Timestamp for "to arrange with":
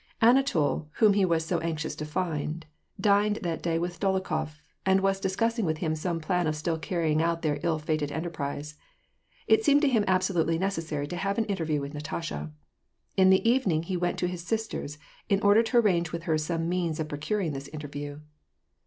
15.61-16.23